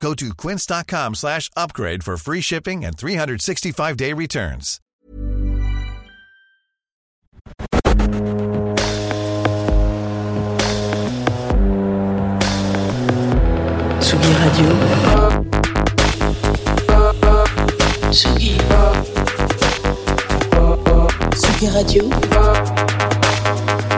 Go 0.00 0.14
to 0.14 0.34
quince.com 0.34 1.14
slash 1.14 1.50
upgrade 1.56 2.04
for 2.04 2.16
free 2.16 2.40
shipping 2.40 2.84
and 2.84 2.96
365-day 2.96 4.12
returns. 4.12 4.80
Tsugi 14.00 14.32
Radio. 14.40 14.68
Tsugi. 18.10 18.56
Tsugi 21.34 21.68
Radio. 21.74 22.08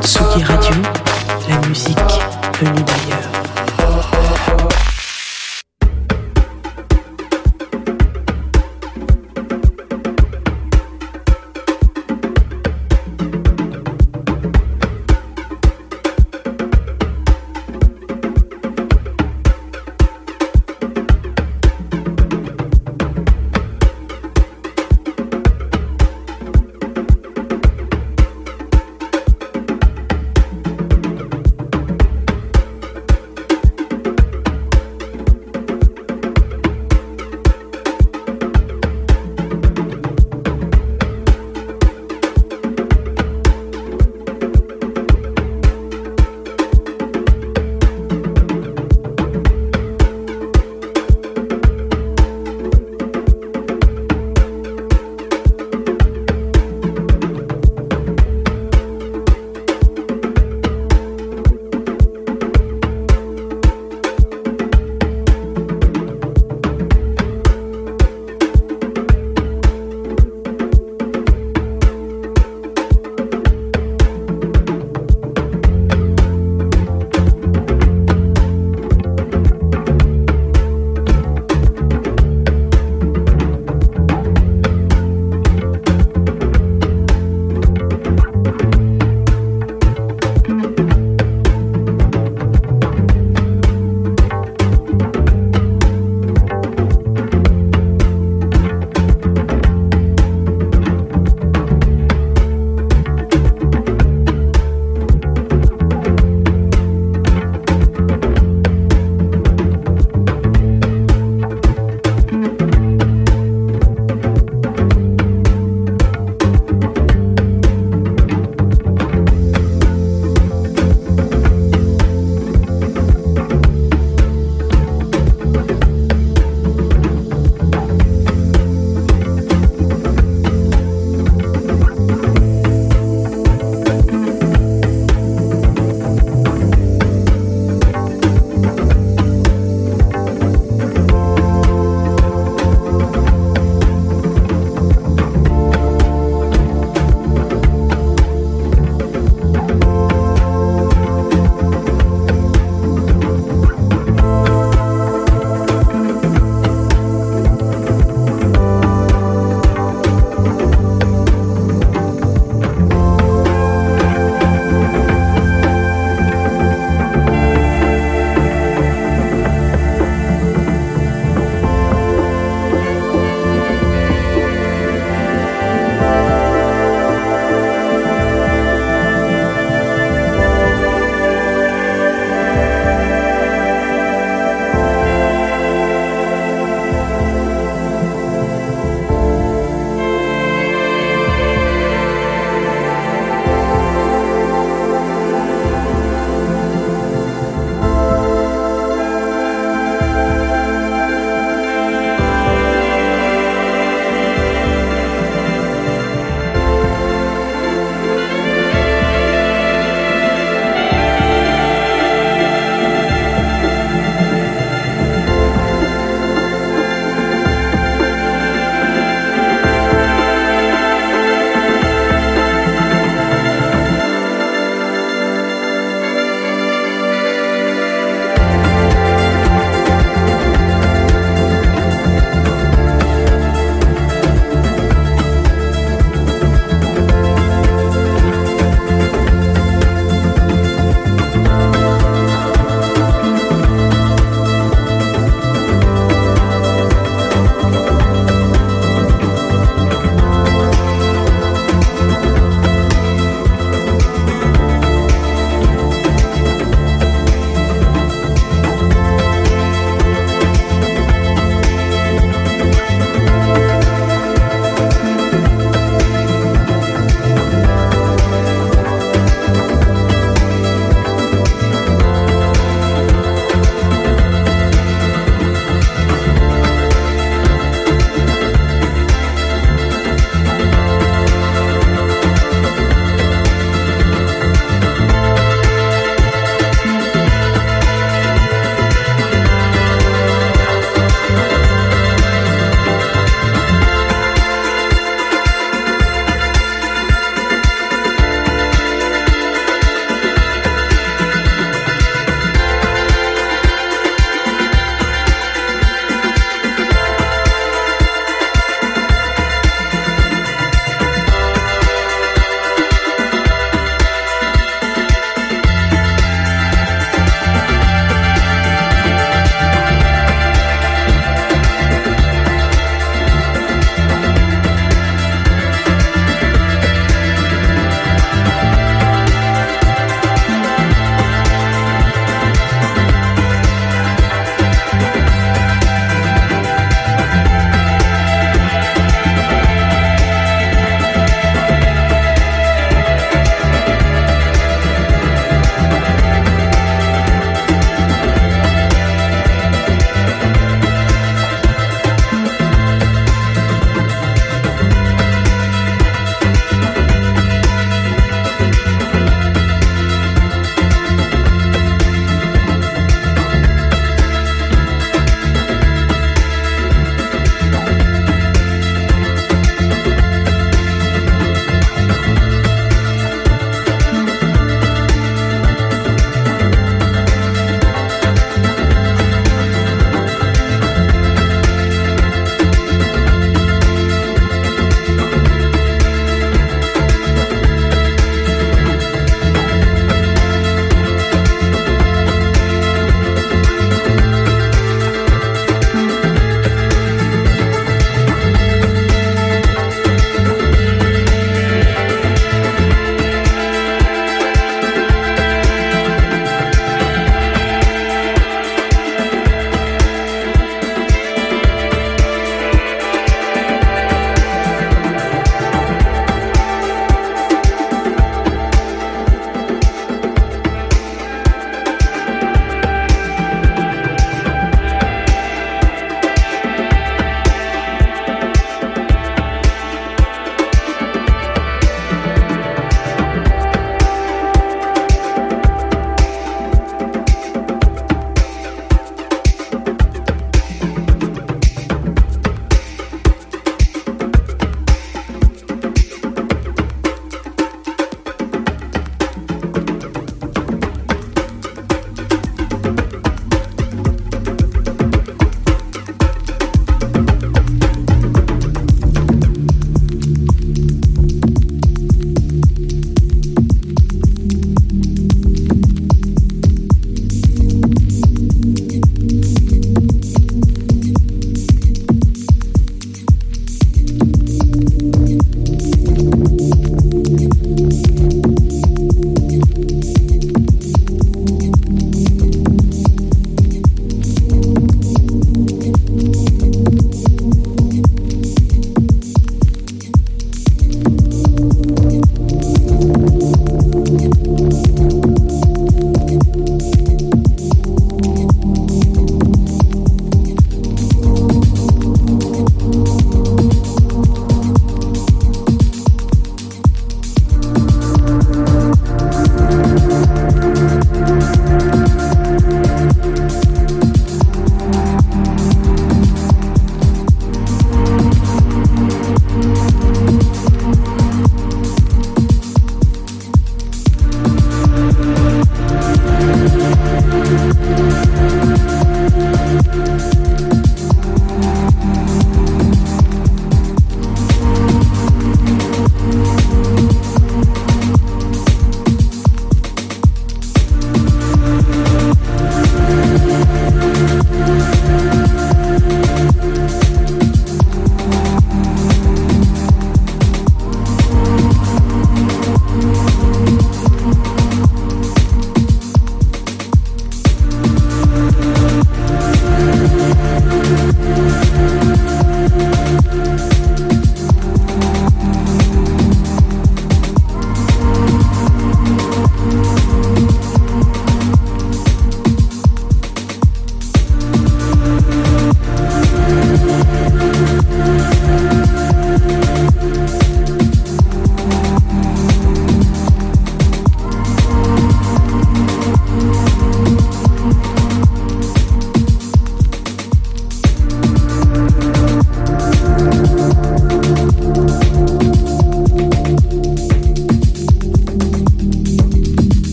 Tsugi 0.00 0.42
Radio. 0.44 0.82
La 1.48 1.58
musique 1.66 1.98
venue 2.60 2.82
d'ailleurs. 2.82 3.37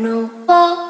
No. 0.00 0.89